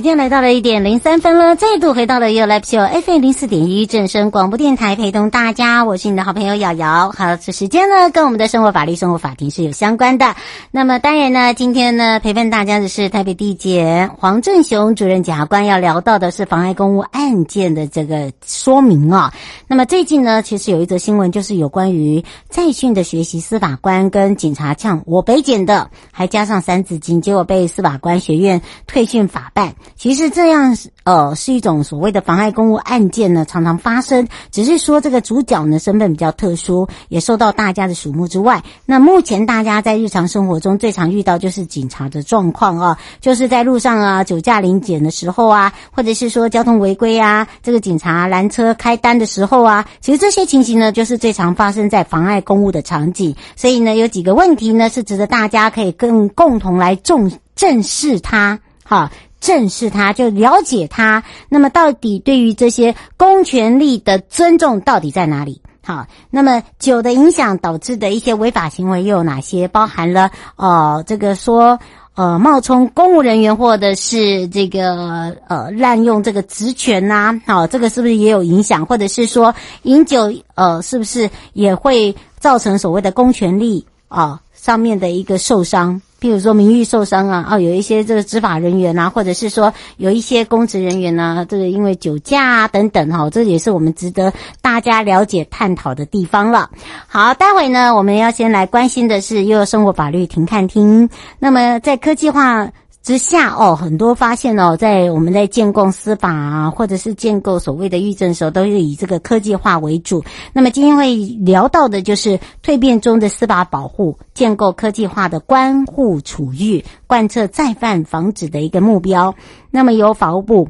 [0.00, 7.12] 时间来到了一点零三分了，再度回到了 You Live Show FM 零四点一正声广播电台，陪同大家，我是你的好朋友瑶瑶。
[7.14, 10.34] 好，这时间呢，跟我们的生活法律、生活法庭是有相关的。
[10.70, 19.34] 那么当然呢，今天呢，陪伴大家的是台北地检黄正雄主任检察官，要聊到的是妨碍公务案件的这个说明啊。
[19.68, 29.74] 那么最近呢，其实有一则新闻，就是有关于在训的学习司法官跟警察呛我北检的，还加上三字经，结果被司法官学院退训法办。
[30.00, 34.26] 其实这样呃是一种所谓的妨碍公务案件呢，常常发生。
[34.50, 53.36] 只是说这个主角呢身份比较特殊，也受到大家的瞩目之外，那目前大家在日常生活中最常遇到就是警察的状况啊，就是在路上啊酒驾临检的时候啊，或者是说交通违规啊，这个警察拦车开单的时候啊，其实这些情形呢就是最常发生在妨碍公务的场景。
[53.54, 59.12] 所以呢，有几个问题呢是值得大家可以更共同来重正视它，哈。
[59.40, 61.24] 正视他，就了解他。
[61.48, 65.62] 那么，到底对于这些公权力的尊重到底在哪里？
[65.82, 69.66] 好，那么酒的影响导致的一些违法行为又有哪些？
[69.66, 71.80] 包含了呃，这个说
[72.14, 77.40] 呃冒充公务人员，或者是这个呃滥用这个职权呐、啊？
[77.46, 78.84] 好，这个是不是也有影响？
[78.84, 86.00] 或者是说饮酒呃，是不是也会造成所谓的公权力啊、上面的一个受伤？
[86.20, 96.70] 譬如说名誉受伤啊，哦，有一些这个执法人员啊，或者是说有一些公职人员呢，这个因为酒驾啊等等哈，这也是我们值得大家了解探讨的地方了。
[97.06, 101.08] 好，待会呢，我们要先来关心的是又有生活法律庭看庭。
[101.38, 102.70] 那么在科技化
[103.10, 110.22] 之下哦，很多发现哦，在我们在建构司法啊，或者是建构所谓的预政的时候，都是以这个科技化为主。
[110.52, 119.34] 那么今天会聊到的就是蜕变中的司法保护，建构科技化的关户处遇，贯彻再犯防止的一个目标。
[119.72, 120.68] 那么由法务部。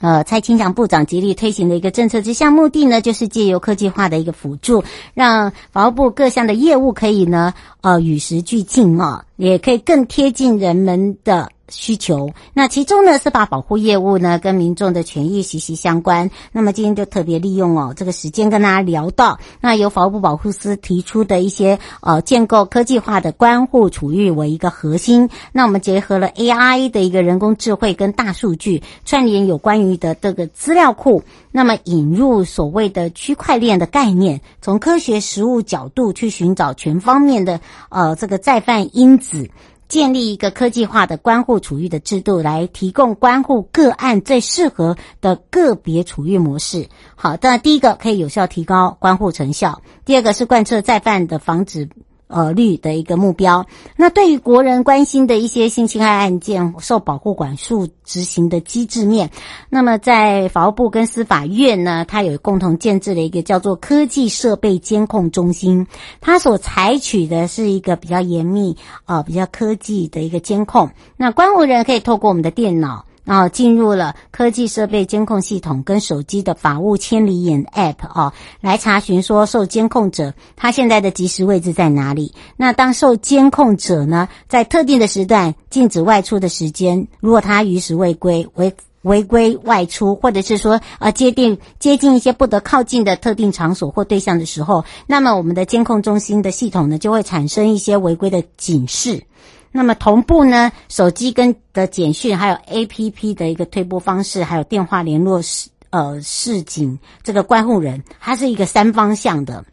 [0.00, 11.50] 呃，蔡清祥部长极力推行的一个政策之下，目的呢，就是借由科技化的一个辅助，让法务部各项的业务可以呢，呃，与时俱进啊，也可以更贴近人们的。
[11.68, 16.30] 需求，那其中呢，司法保护业务呢，跟民众的权益息息相关。
[16.52, 25.28] 那么今天就特别利用哦这个时间跟大家聊到，那由法务部保护司提出的一些呃建构科技化的关护处遇为一个核心。
[25.52, 39.50] 那我们结合了 AI 的一个人工智慧跟大数据串联有关于的这个资料库，那么引入所谓的区块链的概念，从科学实务角度去寻找全方面的呃这个再犯因子。
[39.88, 46.88] 建立一个科技化的关护处遇的制度，来提供关护个案最适合的个别处遇模式。
[47.16, 51.88] 好的，第一个可以有效提高关护成效，第二个是贯彻再犯的防止。
[52.28, 53.66] 呃，率的一个目标。
[53.96, 59.30] 那对于国人关心的一些性侵害案件受保护管束执行的机制面，
[59.70, 65.86] 那么在法务部跟司法院呢，它有共同建置了一个叫做科技设备监控中心，
[66.20, 70.90] 它所采取的是一个比较严密呃比较科技的一个监控。
[71.16, 73.06] 那关务人可以透过我们的电脑。
[73.28, 82.32] 然后进入了科技设备监控系统跟手机的法务千里眼 App 哦，来查询说受监控者他现在的即时位置在哪里。
[82.56, 99.22] 那当受监控者呢，在特定的时段禁止外出的时间，如果他逾时未归、违违规外出，或者是说呃接近接近一些不得靠近的特定场所或对象的时候，那么我们的监控中心的系统呢，就会产生一些违规的警示。
[99.70, 109.64] 那么同步呢，手机跟的简讯，还有 APP 的一个推播方式，还有电话联络示呃示警这个关护人，它是一个三方向的。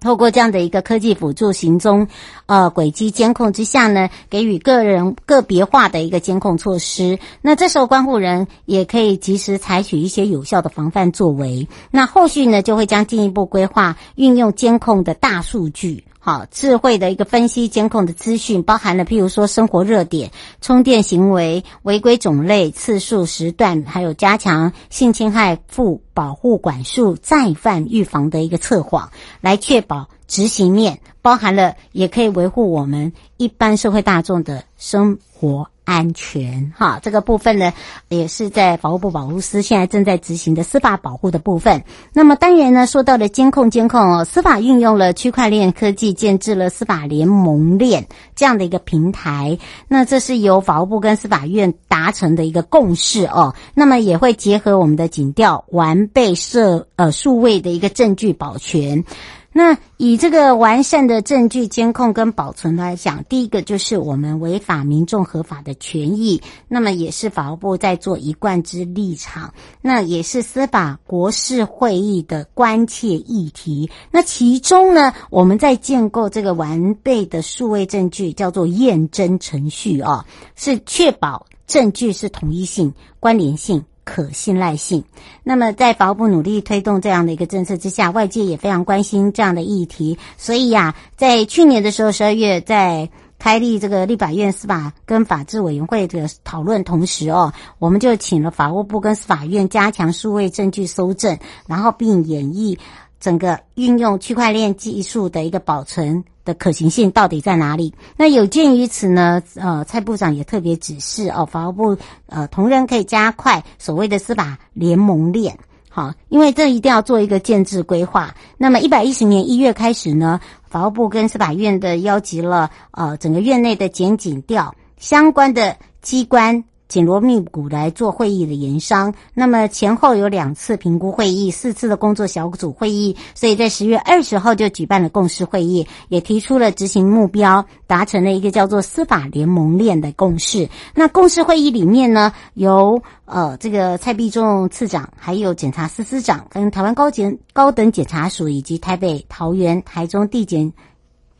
[0.00, 2.06] 透过这样的一个科技辅助行踪
[2.46, 7.18] 呃轨迹监控之下呢，给予个人个别化的一个监控措施。
[7.42, 11.66] 那这时候关护人也可以及时采取一些有效的防范作为。
[11.90, 16.04] 那后续呢，就会将进一步规划运用监控的大数据。
[16.20, 20.30] 好，智慧的一个分析监控的资讯，包含了譬如说生活热点、
[20.60, 29.10] 充电行为、违规种类、次数、时段，还有加强性侵害妇保护管束、再犯预防的一个测谎，
[29.40, 35.68] 来确保执行面，包含了也可以维护我们一般社会大众的生活。
[35.84, 37.72] 安全哈，这个部分呢，
[38.10, 41.82] 也是在法务部保护司现在正在执行的司法保护的部分。
[42.12, 49.58] 那么当然呢，说到了监控，监控哦，司法运用了区块链科技，建置了司法联盟链这样的一个平台。
[49.88, 53.54] 那这是由法务部跟司法院达成的一个共识哦。
[53.72, 59.02] 那么也会结合我们的警调，完备设呃数位的一个证据保全。
[59.50, 73.90] 那以这个完善的证据监控跟保存来讲，第一个就是我们违法民众合法的权益，那么也是法务部在做一贯之立场，那也是司法国事会议的关切议题。
[74.12, 80.24] 那其中呢，我们在建构这个完备的数位证据，叫做验证程序啊，
[80.54, 83.84] 是确保证据是统一性、关联性。
[84.08, 85.04] 可信赖性。
[85.44, 90.16] 那么，在法务部努力推动这样的一个政策之下，外界也非常关心这样的议题。
[90.38, 102.78] 所以呀、在去年的时候，十二月在开立这个立法院司法跟法制委员会的讨论同时哦，我们就请了法务部跟司法院加强数位证据搜证，然后并演绎
[103.20, 106.24] 整个运用区块链技术的一个保存。
[106.44, 107.92] 的可行性到底在哪里？
[108.16, 115.58] 那有鉴于此呢，呃，蔡部长也特别指示哦，法务部呃同仁可以加快所谓的司法联盟链，
[115.90, 118.34] 好，因为这一定要做一个建制规划。
[118.56, 126.64] 那么一百一十年一月开始呢，法务部跟司法院的邀集了呃整个院内的检警调相关的机关。
[126.88, 140.68] 紧锣密鼓来做会议的研商，那么前后有两次评估会议，四次的工作小组会议，所以在十月二十号就举办了共识会议，也提出了执行目标，达成了一个叫做司法联盟链的共识。
[140.94, 150.72] 那共识会议里面呢，由呃这个蔡必仲次长，还有检察司司长，跟台湾高检高等检察署以及台北、桃园、台中地检。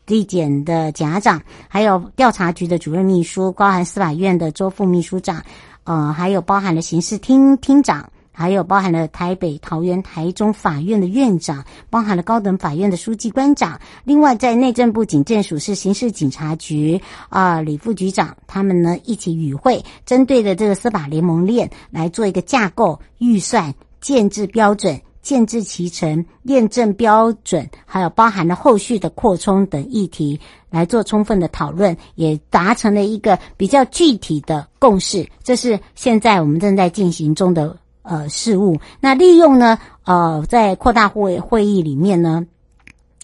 [0.09, 5.43] 地检的检察长，还有调查局的主任秘书，包含司法院的周副秘书长，
[5.83, 13.79] 呃，还有包含了刑事厅厅长，还有包含了台北、桃园、台中法院的院长，包含了高等法院的书记官长。
[14.03, 24.99] 另外，在内政部警政署是刑事警察局啊、李副局长，他们呢一起与会，针对的这个司法联盟链来做一个架构、预算、建制标准。
[25.21, 30.39] 建制其成、验证标准，还有包含了后续的扩充等议题，
[30.69, 35.27] 来做充分的讨论，也达成了一个比较具体的共识。
[35.43, 38.77] 这是现在我们正在进行中的呃事务。
[38.99, 42.45] 那利用呢，呃，在扩大会会议里面呢。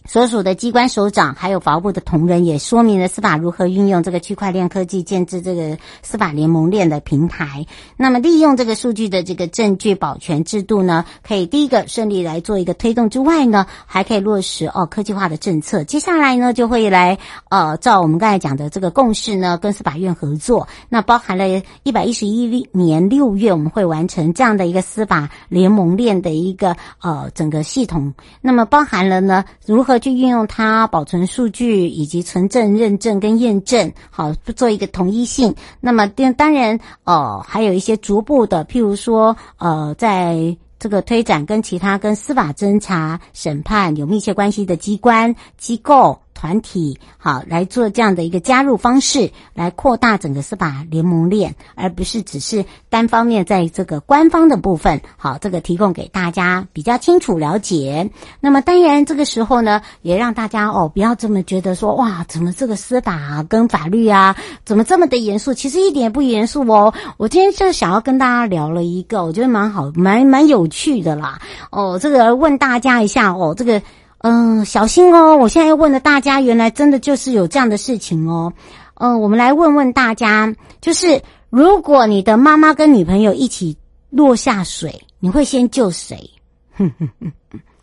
[0.08, 7.66] 所属的机关首长，还有法务部的同仁，也说明了司法如何运用这个区块链科技建置这个司法联盟链的平台。
[7.96, 15.82] 那么，利用这个数据的这个证据保全制度呢，可以第一个顺利来做一个推动之外呢，还可以落实哦科技化的政策。
[15.82, 17.18] 接下来呢，就会来
[17.48, 20.68] 呃照我们刚才讲的这个共识呢，跟司法院合作。
[20.88, 21.44] 那包含了
[21.82, 28.14] 一百一十一年六月，我们会完成这样的一个司法联盟链的一个呃整个系统。
[28.40, 29.95] 那么包含了呢如何。
[29.98, 35.54] 就运用它保存数据以及存证、认证跟验证，好做一个统一性。
[35.80, 46.18] 那么当当然，哦，还有一些逐步的，譬如说，呃，在这个推展跟其他跟司法侦查、审判有密切关系的机关机构。
[46.46, 55.00] 团体好来做这样的一个加入方式，来扩大整个司法联盟链，而不是只是单方面在这个官方的部分。
[55.16, 58.08] 好，这个提供给大家比较清楚了解。
[58.38, 65.52] 那么当然这个时候呢，也让大家哦不要这么觉得说哇，怎么这个司法啊跟法律啊怎么这么的严肃？
[65.52, 66.94] 其实一点也不严肃哦。
[67.16, 71.40] 我今天就想要跟大家聊了一个，我觉得蛮好，蛮蛮有趣的啦。
[71.72, 73.82] 哦，这个问大家一下哦，这个。
[74.28, 75.36] 嗯，小心哦！
[75.36, 78.52] 我现在又问了大家，原来真的就是有这样的事情哦。
[78.94, 83.76] 嗯，我们来问问大家，就是如果你的妈妈跟女朋友一起
[84.10, 86.28] 落下水，你会先救谁？
[86.76, 87.32] 哼哼哼，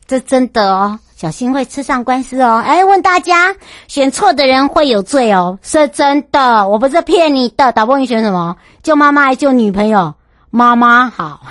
[0.06, 2.58] 这真的哦，小心会吃上官司哦。
[2.58, 3.56] 哎，问大家，
[3.88, 7.72] 选错的人会有罪哦，是真的，我不是骗你的。
[7.72, 8.58] 导播，你选什么？
[8.82, 10.14] 救妈妈还是救女朋友？
[10.56, 11.42] 妈妈好，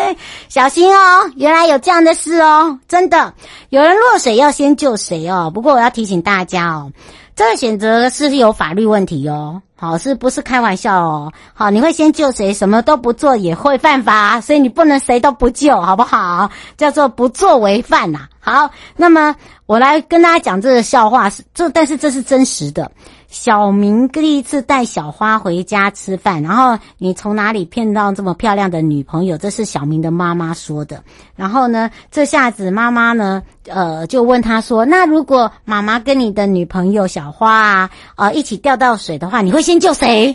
[0.48, 1.30] 小心哦！
[1.36, 3.34] 原来有这样的事哦，真的，
[3.68, 5.50] 有人落水要先救谁哦。
[5.52, 6.90] 不过我要提醒大家哦，
[7.36, 9.60] 这个选择是有法律问题哦。
[9.78, 11.30] 好，是不是开玩笑哦？
[11.52, 12.54] 好，你会先救谁？
[12.54, 16.50] 什么都不做也会犯法，所以你不能谁都不救，好不好？
[16.78, 18.20] 叫做不作为犯呐。
[18.40, 19.36] 好，那么
[19.66, 22.90] 我来跟大家讲这个笑话，是这，但是这是真实的。
[23.38, 29.36] 小明第一次带小花回家吃饭，然后你从哪里骗到这么漂亮的女朋友？
[29.36, 31.04] 这是小明的妈妈说的。
[31.36, 40.34] 然后呢，这下子妈妈呢，呃，就问他说：“那如果妈妈跟你的女朋友小花啊，呃，一起掉到水的话，你会先救谁？”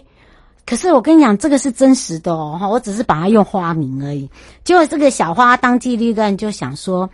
[0.63, 4.29] 可是我跟你讲，这个是真实的哦，我只是把它用花名而已。
[4.63, 7.10] 结果这个小花当机立断就想说：“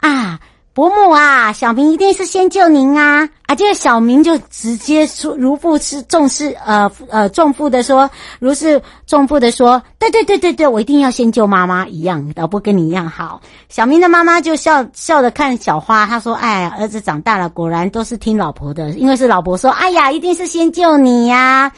[0.00, 0.40] 啊。”
[0.78, 3.28] 伯母啊，小明一定是先救您啊！
[3.46, 8.08] 啊，这个小明就直接说，如负是重视，呃呃，重负的说，
[8.38, 13.40] 如是重负的说，对对对对对，我一定要先救妈妈一样，老婆跟你一样好。
[13.68, 21.72] 小明的妈妈就笑笑着看小花，她说：“哎呀，儿子长大了，果然都是听老婆的，因为是老婆说，哎呀，一定是先救你呀。”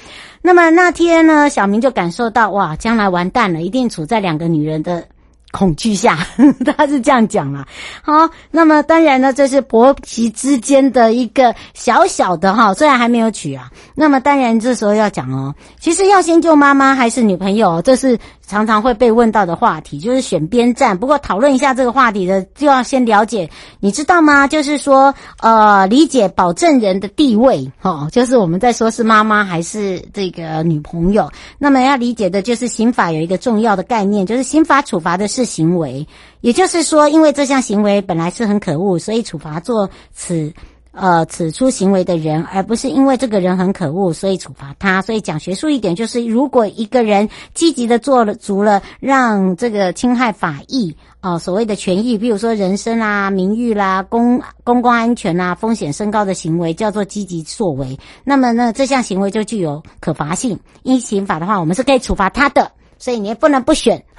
[0.44, 5.02] 那么那天呢，小明就感受到，哇，将来完蛋了，一定处在两个女人的。
[5.50, 6.18] 恐惧下，
[6.76, 7.66] 他是这样讲啦。
[8.02, 13.70] 好，那么当然呢，这是婆媳之间的一个小小的哈，虽然还没有娶啊。
[13.94, 18.18] 那么当然这时候要讲哦，其实要先救妈妈还是女朋友，这是。
[18.50, 24.48] 常常会被问到的话题就是选边站，不过讨论一下这个话题的，就要先了解，你知道吗？
[24.48, 31.30] 就是说，呃，理解保证人的地位，哦，就是我们在说是妈妈还是这个女朋友。
[31.58, 36.04] 那么要理解的就是刑法有一个重要的概念，就是刑法处罚的是行为，
[36.40, 40.52] 也就是说，因为这项行为本来是很可恶，所以处罚做此。
[40.92, 45.00] 呃，此出行为的人，而不是因为这个人很可恶，所以处罚他。
[45.00, 57.98] 所以讲学术一点，就是如果一个人积极的做了足了让这个侵害法益啊、所谓的权益，比如说人身啦、名誉啦、公公共安全啦，风险升高的行为，叫做积极作为。
[58.24, 60.58] 那么呢，这项行为就具有可罚性。
[60.82, 62.72] 依刑法的话，我们是可以处罚他的。
[63.00, 64.04] 所以你也不能不选，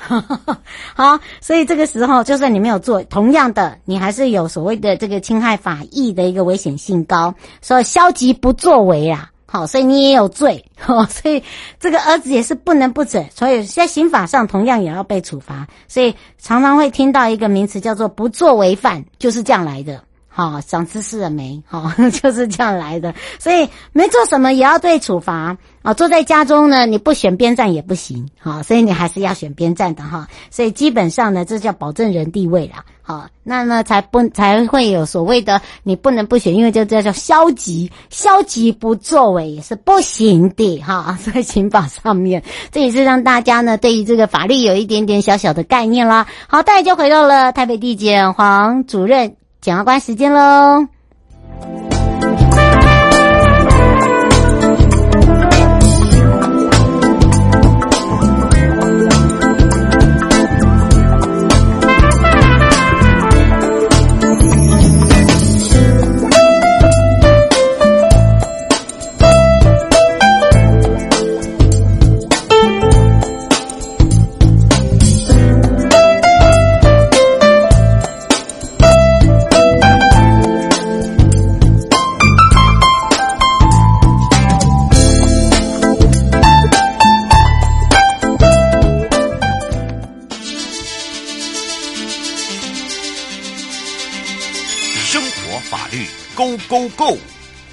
[0.95, 10.65] 好，所以这个时候就算你没有做，同样的，你还是有所谓的这个侵害法益的一个危险性高，所以消极不作为啊，好，所以你也有罪，
[11.07, 11.43] 所以
[11.79, 20.03] 这个儿子也是不能不准，所以在刑法上同样也要被处罚，所以常常会听到一个名词叫做不作为犯，就是这样来的。
[20.33, 21.61] 好，长知识了没？
[21.67, 23.13] 好， 就是这样来的。
[23.37, 25.93] 所以没做什么也要被处罚啊！
[25.93, 28.25] 坐在家中呢，你不选边站也不行。
[28.39, 30.25] 好，所以你还是要选边站的哈。
[30.49, 32.85] 所以基本上呢，这叫保证人地位啦。
[33.01, 41.19] 好，那呢才不才会有所谓的你不能不选，因为这这叫消极，消极不作为也是不行的哈。
[41.33, 46.25] 在刑法上面，这也是让大家呢对于这个法律有一点点小小的概念啦。
[46.47, 49.35] 好，大家就回到了台北地检黄主任。
[49.61, 50.90] 检察官时间喽。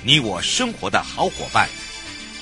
[0.08, 1.68] 你我生活的好伙伴，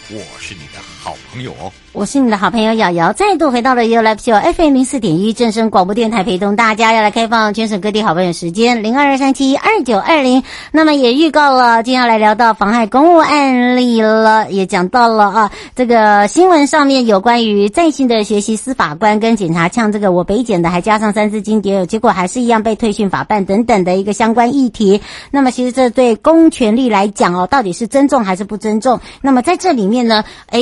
[0.08, 1.70] 我是你的好朋友哦。
[1.92, 10.42] 我是你的好朋友瑶瑶，再度回到了 U L P F M 零四点一正声广播电台，陪同大家要来开放全省各地好朋友时间零二二三七二九二零。
[10.72, 25.00] 那么也预告了，今天要来聊到妨害公务案例了，也讲到了啊，这个新闻上面有关于在线的学习司法官跟检察呛这个我北检的，还加上三字经牒，结果还是一样被退训法办等等的一个相关议题。
[25.30, 29.00] 那么其实这对公权力来讲哦，到底是尊重还是不尊重？
[29.22, 30.58] 那么在这里面呢，哎，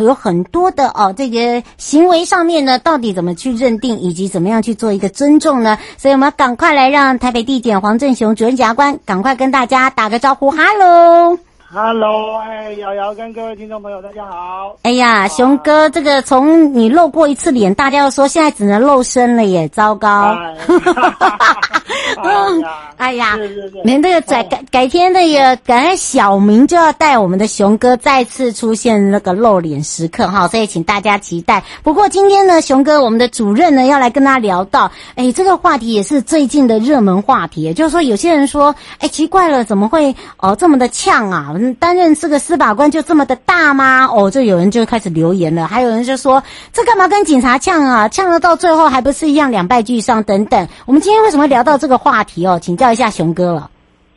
[0.00, 0.72] 有很多。
[0.72, 5.78] 的哦，这个行为上面呢，到底怎么去认定，以及怎么样去做一个尊重呢？
[5.98, 11.38] 所以我们赶快来让台北地检黄正雄主任检察官赶快跟大家打个招呼，哈喽。
[11.74, 14.76] Hello，哎，瑶瑶跟各位听众朋友，大家好。
[14.82, 20.36] 哎呀，熊哥，这个从你露过一次脸，大家要说现在只能露身了耶，糟糕。
[22.98, 23.38] 哎 呀，
[23.84, 31.64] 您这个改改改天那个改天小明就要带我们的熊哥再次出现那个露脸时刻哈，所以请大家期待。
[31.82, 41.54] 不过今天呢，熊哥我们的主任呢要来跟大家聊到，哎，这个话题也是最近的热门话题，就是说有些人说，哎，奇怪了，怎么会哦这么的呛啊？
[41.74, 44.06] 担任这个司法官就这么的大吗？
[44.06, 46.42] 哦，就有人就开始留言了，还有人就说
[46.72, 48.08] 这干嘛跟警察呛啊？
[48.08, 50.68] 呛了到最后还不是一样两败俱伤等等。
[50.86, 52.58] 我们今天为什么聊到这个话题哦？
[52.60, 53.70] 请教一下熊哥了。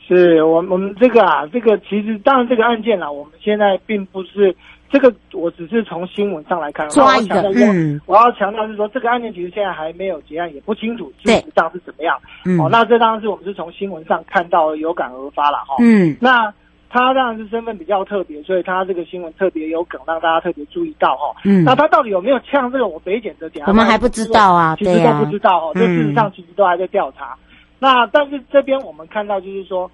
[0.07, 4.55] 是我我们这个啊，这个其实当然这个案件啊，我们现在并不是
[4.87, 6.87] 这个，我只是从新闻上来看。
[6.89, 12.15] 抓一个，嗯，我要强调是说，这个案件其实现在还没有结案，也不清楚事实上是怎么样。
[12.45, 15.75] 嗯，哦，那这当然是我们是从新闻上看到有感而发了哈。
[15.79, 16.53] 嗯，那
[16.95, 21.35] 他当然是身份比较特别，所以他这个新闻特别有梗，让大家特别注意到哈。
[21.43, 23.65] 嗯，那他到底有没有呛这个我北检的检？
[23.67, 25.71] 我们还不知道啊，其实都不知道哦。
[25.75, 27.35] 这事实上其实都还在调查。
[27.79, 29.91] 那但是这边我们看到就是说，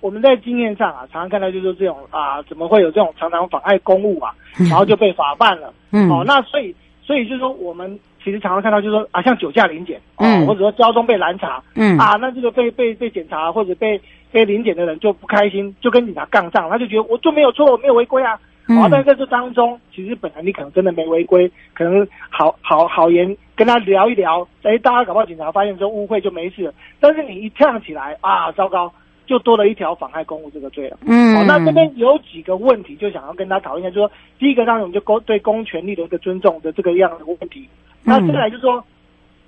[0.00, 4.34] 我们在经验上啊，常常看到就是说这种啊，怎么会有这种常常妨碍公务啊，
[4.68, 5.72] 然后就被法办了。
[5.92, 13.98] 嗯，哦，那所以所以就是说，我们其实常常看到就是说啊，像酒驾临检，嗯，或者说交通被拦查，嗯，啊，那这个被被被检查或者被
[14.34, 18.36] 被临检的人就不开心，就跟警察杠上，他就觉得我就没有错，我没有违规啊。
[18.66, 26.74] 嗯，啊，但在这当中，其实本来你可能真的没违规，可能好好好言跟他聊一聊，哎，大家搞不好警察发现说误会就没事了。
[26.98, 28.92] 但是你一呛起来啊，糟糕，
[29.24, 30.98] 就多了一条妨害公务这个罪了。
[31.06, 37.68] 嗯，好，那这边有几个问题，就想要跟他讨论一下，就是说第一个当然我们就公对公权力的一个尊重的这个样的问题。
[38.04, 38.82] 嗯，那接下来就是说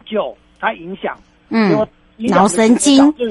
[0.05, 1.17] 酒它影响，
[1.49, 1.73] 嗯，
[2.17, 3.29] 脑神经是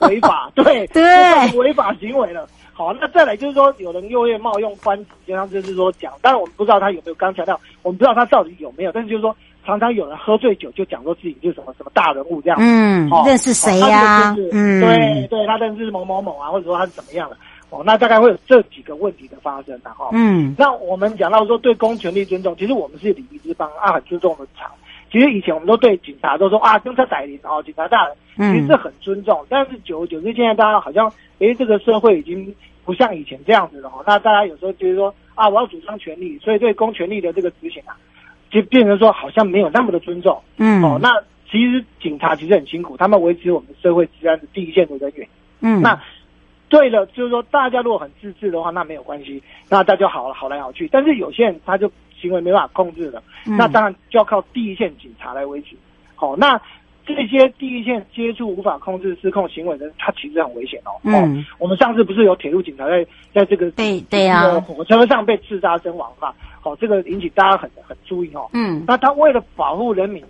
[0.00, 2.46] 违法， 对对，违法行为了。
[2.72, 9.34] 好，那再来就是说，有人又会冒用官职，就像就是说讲，当然我们不知道他有没有刚强调，我们不知道他到底有没有，但是就是说，
[9.66, 14.34] 常常有人喝醉酒就讲说自己就是什么什么大人物这样，嗯，哦、认识谁呀、啊？
[14.36, 17.36] 就是、嗯，对对，他认识某某某啊，或者说他是怎么样的，
[17.70, 20.10] 哦，那大概会有这几个问题的发生的哈。
[20.12, 24.70] 嗯，那我们讲到说对公权力尊重，其实我们是礼仪之邦啊，很尊重的场。
[25.10, 28.16] 其实以前我们都对警察都说啊，警察逮人哦，警察大人，
[28.52, 29.40] 其实是很尊重。
[29.42, 34.04] 嗯、但是久而久之，现在大家好像，哎，这个社会已经不像以前这样子了哈。
[34.06, 37.96] 那大家有时候就是说啊，我要主张权利，所以对公权力的这个执行啊，
[38.50, 40.38] 就变成说好像没有那么的尊重。
[40.58, 41.08] 嗯，哦，那
[41.50, 45.26] 其实警察其实很辛苦，他们维持我们社会治安的第一线的人员。
[45.60, 45.98] 嗯，那
[46.68, 50.86] 对了，就是说大家如果很自治的话，那没有关系，那大家就好了，好来好去。
[50.92, 51.90] 但是有些人他就。
[52.20, 55.76] 行为没办法控制的，那当然就要靠第一线警察来维持。
[56.14, 56.60] 好，那
[57.06, 60.92] 这些第一线接触无法控制失控行为的人，他其实很危险哦。
[61.04, 66.34] 嗯，我们上次不是有铁路警察在在这个对对啊火车上被刺杀身亡嘛？
[66.60, 68.48] 好，这个引起大家很很注意哦。
[68.52, 70.22] 嗯，那他为了保护人民，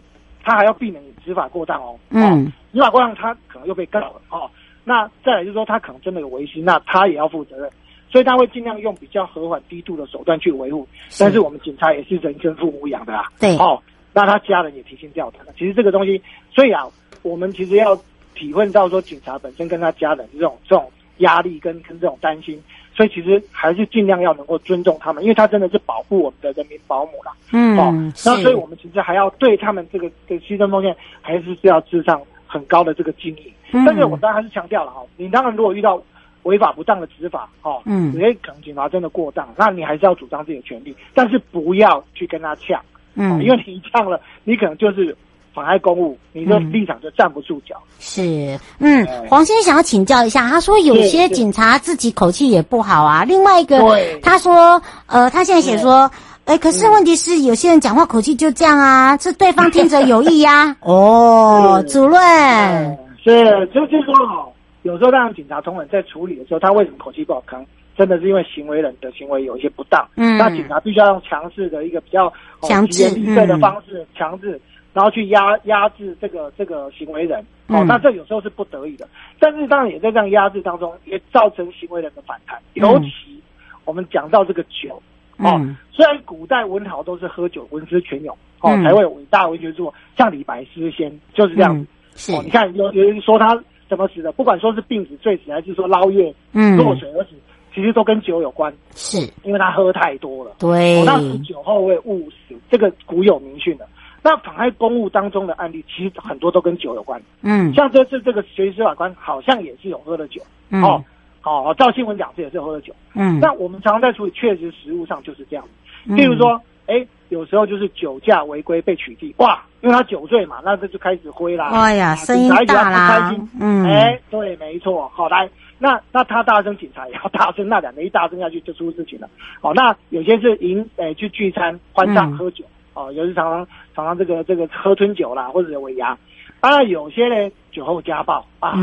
[0.45, 1.99] 他还要避免执法过当哦。
[2.11, 4.49] 嗯，执法过当他可能又被告了哦。
[4.85, 7.69] 那再来就是说他可能真的有违心，那他也要负责任。
[8.11, 13.31] 所以他会尽量用比较和缓低度的手段去维护，但是我们警察也是人跟父母养的啦。
[13.39, 13.81] 对，哦，
[14.15, 15.53] 那他家人也提心吊胆的。
[15.59, 16.21] 其实这个东西，
[16.55, 16.85] 所以啊，
[17.23, 17.95] 我们其实要
[18.35, 22.59] 体会到说，警察本身跟他家人这种这种压力跟跟这种担心，
[22.97, 27.33] 所以其实还是尽量要能够尊重他们，因为他真的是保护我们的人民保姆啦。
[27.53, 27.93] 嗯，哦，
[28.25, 33.53] 那所以我们其实还要对他们这个这个牺牲奉献，还是是要致上很高的这个敬意。
[33.73, 36.03] 嗯，但是我当然还是强调了哈，你当然如果遇到。
[36.49, 42.81] 违法不当的执法，哦，嗯，也可能警察真的过当，那你还是要主张自己的权利，但是不要去跟他呛，
[43.15, 45.15] 嗯，因为你呛了，你可能就是
[45.55, 47.77] 妨碍公务，你的立场就站不住脚。
[47.99, 53.79] 是，嗯，黄先生想要请教一下，他说有些警察自己口气也不好啊，另外一个，
[54.23, 56.11] 他说，呃，他现在写说，
[56.45, 64.53] 哎，可是问题是有些人讲话口气就这样啊，是对方听者有意呀， 哦，主任，是，就就说好。
[64.83, 67.43] 有时候让警察同仁在处理的时候，他为什么口气不好？
[67.47, 70.09] 可能真的是因为行为人的行为有一些不当。
[70.15, 74.61] 嗯，那警察必须要用强势的一个比较强制力对的方式，强制，
[74.93, 77.45] 然后去压压制这个这个行为人。
[77.67, 79.07] 哦，那这有时候是不得已的，
[79.41, 82.57] 但是当然也在这样压制当中，也造成行为人的反弹。
[82.75, 83.43] 尤其
[83.85, 85.03] 我们讲到这个酒，
[85.39, 85.61] 哦，
[85.91, 91.87] 虽然古代文豪都是喝酒文思泉涌，哦，才会有伟大文学作，像李白诗仙就是这样子。
[92.15, 93.61] 是，你看有有人说他。
[93.89, 94.31] 怎么死的？
[94.33, 96.33] 不管说是病死、醉死，还是说捞月
[96.77, 97.41] 落水而死，嗯、
[97.75, 98.73] 其实都跟酒有关。
[98.95, 100.53] 是，因为他喝太多了。
[100.59, 103.87] 对，哦、那是酒后会误死，这个古有明训的。
[104.23, 107.21] 那妨害公务当中的案例，其实很多都跟酒有关。
[107.43, 110.43] 嗯，像这次这个学习司法官好像也是有喝了酒。
[110.71, 111.03] 嗯、哦，
[111.45, 112.95] 哦，照新闻讲是也是喝了酒。
[113.15, 115.65] 嗯，那我们常常在处理，确实实务上就是这样。
[116.09, 117.09] 譬如说，哎、嗯。
[117.29, 121.67] 有时候就是酒驾违规被取缔，哇，因为他酒醉嘛，那这就开始挥啦。
[121.67, 129.29] 哎呀，声音大啦，嗯，哎，对，没错，好来，那那他大声，警察也要大声，那两个一大声下去就出事情了。
[129.61, 132.65] 好，那有些是迎哎去聚餐欢唱喝酒，
[132.95, 136.17] 哦，有时常常常常这个这个喝吞酒啦，或者有尾牙。
[136.61, 138.75] 当然有些呢酒后家暴啊，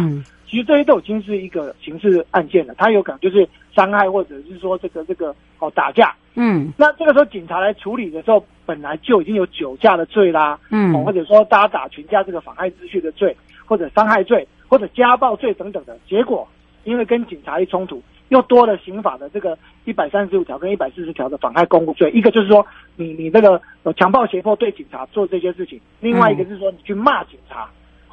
[0.47, 16.47] 其实这些都已经是一个刑事案件了，他有可能就是伤害或者是说这个这个哦打架，嗯，那这个时候警察来处理的时候，本来就已经有酒驾的罪啦，嗯，或者说大家打群架这个妨害秩序的罪，或者伤害罪，或者家暴罪等等的，结果
[16.83, 27.67] 因为跟警察一冲突，又多了刑法的这个一百三十五条跟一百四十条的妨害公务罪，一个就是说你你那个有强暴胁迫对警察做这些事情，另外一个是说你去骂警察。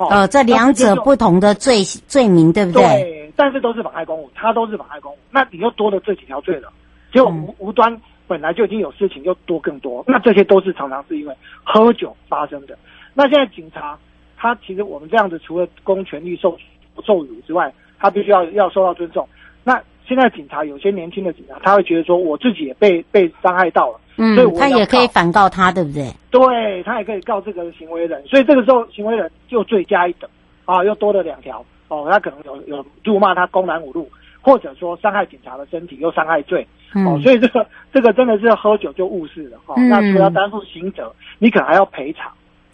[0.08, 2.82] 呃，这两者不同的罪罪名，对不对？
[2.82, 5.18] 对，但是都是妨害公务，他都是妨害公务。
[5.30, 6.72] 那你又多了这几条罪了，
[7.12, 10.04] 结果无、嗯、无端本来就已经有事情，又多更多。
[10.06, 11.34] 那这些都是常常是因为
[11.64, 12.76] 喝酒发生的。
[13.14, 13.98] 那现在警察，
[14.36, 16.56] 他其实我们这样子，除了公权力受
[17.04, 19.28] 受辱之外，他必须要要受到尊重。
[19.64, 24.00] 那现在警察有些年轻的警察，他会觉得说，我自己也被被伤害到了。
[24.16, 26.12] 嗯，所以他也可以反告他，对不对？
[26.30, 30.28] 对，他也可以告这个行为人，所以这个时候行为人就罪加一等
[30.66, 32.06] 啊，又多了两条哦。
[32.10, 34.08] 他可能有有辱骂他公然侮辱，
[34.40, 37.18] 或者说伤害警察的身体又伤害罪、嗯、哦。
[37.22, 39.88] 所以这个这个真的是喝酒就误事了哈、哦嗯。
[39.88, 42.30] 那除了担负刑责，你可能还要赔偿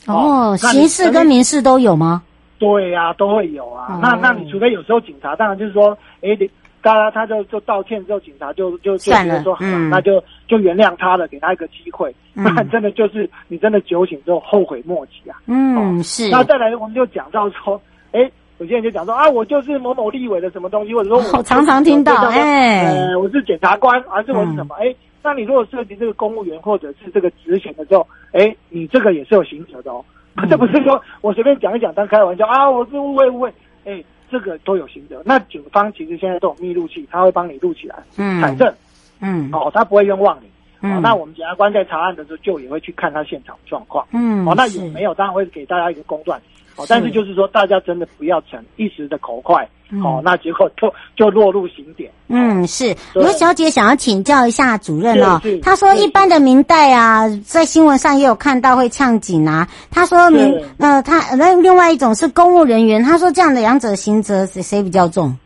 [0.07, 0.57] 哦。
[0.57, 2.23] 刑事跟民事都有吗？
[2.59, 3.87] 对呀、啊，都会有啊。
[3.91, 6.51] 哦、那那你除非有时候警察，当然就是说，哎，你。
[6.81, 12.15] 当然，他就就道歉之后，警察就就就觉得说好了，嗯，那就就原谅他了，给他一个机会。
[12.33, 15.37] 那、嗯、真的就是你真的酒醒之后后悔莫及啊。
[15.47, 16.31] 嗯，哦、是。
[16.31, 17.81] 那再来，我们就讲到说，
[18.13, 24.77] 哎，有些人就讲说啊，我就是某某立委的什么东西，或者说我、哦、常常听到，哎，呃，我是检察官，还是我是什么？
[24.77, 30.05] 哎、嗯，那你如果涉及这个公务员或者是这个职权的时候，哎，你这个也是有刑责的哦。
[30.49, 33.53] 这、嗯、不是说我随便讲一讲当开玩笑啊，我是误会误会，
[33.85, 34.03] 哎。
[34.31, 38.73] 这个都有刑责，那警方其实现在都有密录器，他会帮你录起来，嗯，采证，
[39.21, 40.49] 嗯，哦，他不会冤枉你，
[40.81, 46.41] 嗯，哦，那我们检察官在查案的时候，就也会去看他现场状况，嗯，哦，那有没有，当然会给大家一个公断。
[46.77, 52.09] 哦，但是就是说，大家真的不要逞一时的口快，嗯、哦，那结果就就落入刑典。
[52.29, 52.95] 嗯，是。
[53.17, 59.67] 有小姐想要请教一下主任哦，她说一般的民代啊，在新闻上也有看到会呛警啊。
[59.91, 65.37] 她说明呃，他那另外一种是公务人员，她说这样的两者刑责谁谁比较重？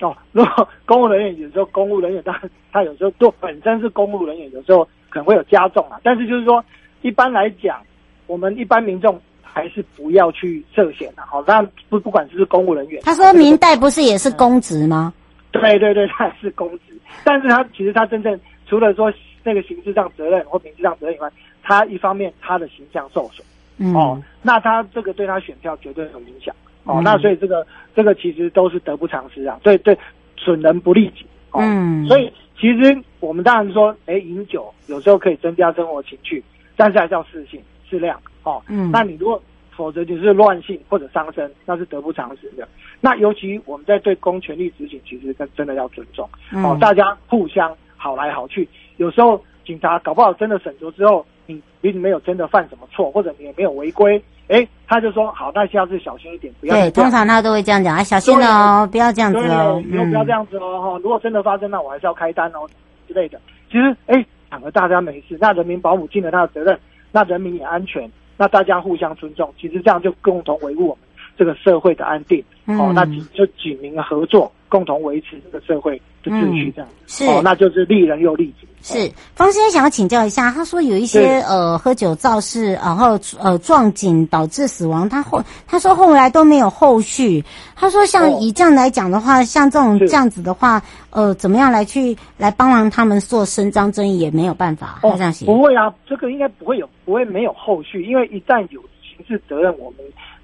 [0.00, 2.32] 哦，如果公务人员有时候公务人员他
[2.72, 6.00] 他有时候都本身是公务人员，有时候可能会有加重啊。
[6.02, 6.64] 但是就是说，
[7.02, 7.80] 一般来讲，
[8.26, 9.20] 我们一般民众。
[9.54, 15.12] 还是不要去涉险的，好，那不不管是不是公务人员，他说明代不是也是公职吗？
[15.50, 19.12] 对对对，他是公职，但是他其实他真正除了说
[19.44, 21.30] 那个刑事上责任或民事上责任以外，
[21.62, 26.54] 他一方面他的形象受损，嗯，哦，那他这个对他选票绝对有影响，
[26.84, 29.94] 哦，嗯、那所以这个这个其实都是得不偿失啊，对对，
[30.38, 36.40] 损人不利己，哦、嗯，所以其实我们当然说，哎，饮酒有时候可以增加生活情趣，
[36.76, 38.16] 但是还是要适性适量。
[38.44, 39.42] 哦，嗯，那你如果
[39.76, 42.68] 否则就是乱性或者伤身，那是得不偿失的。
[43.00, 48.68] 那尤其我们在对公权力执行，其实真真的要尊重，嗯，哦，大家互相好来好去。
[48.96, 54.22] 有时候警察搞不好真的审酌之后，你并没有真的犯什么错，或者你也没有违规，
[54.52, 56.74] 哎，他就说好，那下次小心一点，不要。
[56.74, 62.68] 对，通常他都会这样讲，啊，小心哦，不要这样子哦，以后不要这样子哦，哈，如果真的发生，那我还是要开单哦
[63.08, 63.40] 之类的。
[63.70, 66.78] 其实，哎，反而大家没事，那人民保姆尽了他的责任，
[67.10, 68.10] 那人民也安全。
[68.36, 71.04] 那大家互相尊重，其实这样就共同维护我们
[71.36, 72.42] 这个社会的安定。
[72.66, 78.66] 嗯、哦，那就警民合作，共同维持这个社会的秩序，这样、嗯、是哦，那就是利人又利己。
[78.80, 87.44] 是方先生想要请教一下，他说有一些呃喝酒肇事，然后呃撞警导致死亡，他后他说后来都没有后续。
[87.76, 94.98] 他说像以这样来讲的话，哦、像这种这样子的话，呃，怎么样来去来帮忙他们做伸张正义也没有办法。
[95.02, 99.98] 哦，这样行不会啊，这个应该不会有，不会没有后续，因为一旦有刑事责任，我们。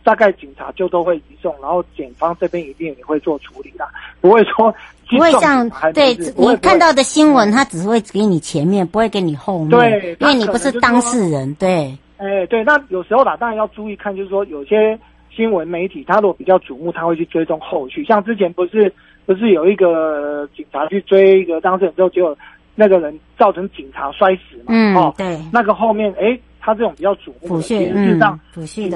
[0.09, 3.87] 大概警察就都会移送，然后检方这边一定也会做处理的，
[4.23, 4.75] 不会说
[5.11, 11.95] 不会像对你看到的新闻，他只会给你前面，不会给你后面，对，因为你不是当事人，对。
[12.17, 14.99] 哎，对，那有时候啦，当然要注意看，就是说有些
[15.31, 18.03] 新闻媒体，他如果比较瞩目，他会去追踪后续。
[18.07, 18.91] 像之前不是
[19.27, 22.35] 不是有一个警察去追一个当事人之后，结果
[22.75, 24.65] 那个人造成警察摔死嘛？
[24.69, 26.39] 嗯，哦，对，那个后面哎。
[26.69, 28.39] 他这种比较主目的，其实际上，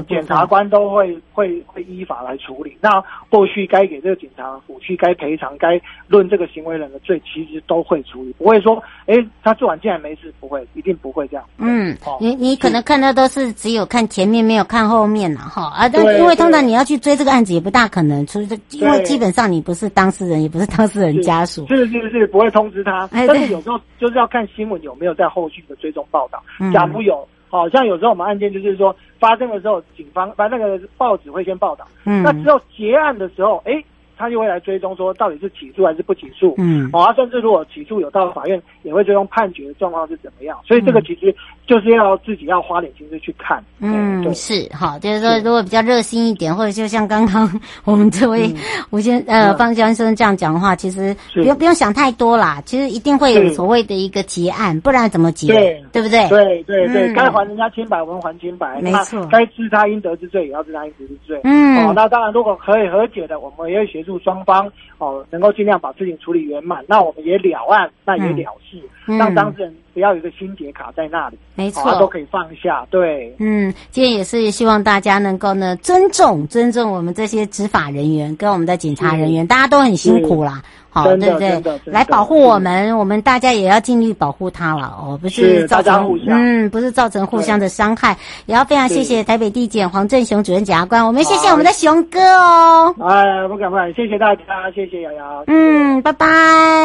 [0.07, 2.77] 检察官都会会会依法来处理。
[2.83, 11.43] 那后续该给这个警察抚恤、该赔偿、该论这个行为人的罪，其实都会处理，不会说，哎，他做完竟然没事，不会，一定不会这样。
[11.57, 15.73] 嗯，哦、你你可能看到都是只有看前面，没有看后面了哈。
[15.75, 23.09] 啊，但因为通常你要去追这个案子，也不大可能，除非因为基本上你不是当事人，也不是当事人家属，是是是，是，不会通知他。
[23.11, 27.27] 但是有时候就是要看新闻有没有在后续的追踪报道，假如有。
[27.59, 33.85] 好像有时候我们案件就是说发生的时候，警方把那个报纸会先报道，嗯，那之后结案的时候，哎，
[34.23, 36.55] 他就会来追踪说到底是起诉还是不起诉。
[36.59, 40.57] 嗯，啊，甚至如果起诉有到法院，也会追踪判决的状况是怎么样。
[40.65, 41.35] 所以这个其实
[41.67, 43.61] 就是要自己要花点心思去看。
[43.81, 47.51] 嗯，对是好，就是说如果比较热心一点，或者就像刚刚
[47.85, 48.49] 我们这位
[48.91, 52.63] 吴先、嗯、呃方先生这样讲的话，其实不用不用想太多啦。
[52.65, 55.49] 其实一定会有所谓的一个结案，不然怎么结？
[55.49, 56.29] 对，对不对？
[56.29, 58.81] 对对对，该、嗯、还人家清白，我们还清白。
[58.81, 61.41] 没错，该治他应得之罪，也要治他应得之罪。
[61.45, 66.85] 嗯，哦，那当然，如果可以和解的，我们也会协助双方哦，能够尽量把事情处理圆满。
[66.87, 71.39] 那我们也了案，那也了事，嗯、让当事人不要有一个心结卡在那里。
[71.55, 72.87] 没错、哦，都可以放下。
[72.91, 80.63] 对，嗯，今天也是希望大家能够呢尊重尊重我们这些执法人员跟我们的警察人员，大家都很辛苦啦。
[80.95, 81.81] 好，对不对？
[81.87, 88.15] 来保护我们，我们大家也要尽力保护他了哦，不是造成嗯，不是造成互相的伤害。
[88.45, 92.95] 也要非常谢谢台北地检黄振雄主任检察官，我们谢谢我们的雄哥哦。
[93.01, 95.45] 哎，不敢不敢，谢谢大家，谢谢瑶瑶。
[95.47, 96.27] 嗯，拜拜，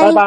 [0.06, 0.24] 拜拜。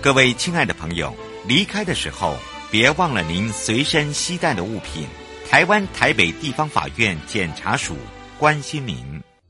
[0.00, 1.12] 各位亲爱的朋友，
[1.46, 2.32] 离开的时候
[2.70, 5.06] 别忘了您随身携带的物品。
[5.50, 7.94] 台湾台北地方法院检察署
[8.38, 9.25] 关心您。